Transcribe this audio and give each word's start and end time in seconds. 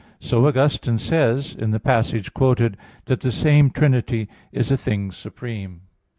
So 0.19 0.47
Augustine 0.47 0.97
says, 0.97 1.53
in 1.53 1.69
the 1.69 1.79
passage 1.79 2.33
quoted, 2.33 2.75
that 3.05 3.21
"the 3.21 3.31
same 3.31 3.69
Trinity 3.69 4.29
is 4.51 4.71
a 4.71 4.77
thing 4.77 5.11
supreme." 5.11 5.81